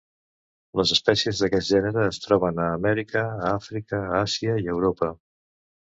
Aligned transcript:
Les 0.79 0.93
espècies 0.95 1.41
d'aquest 1.43 1.69
gènere 1.75 2.05
es 2.13 2.19
troben 2.25 2.63
a 2.63 2.71
Amèrica, 2.79 3.23
a 3.35 3.53
Àfrica, 3.61 4.01
a 4.07 4.19
Àsia 4.29 4.57
i 4.65 4.71
a 4.71 4.77
Europa. 4.79 5.13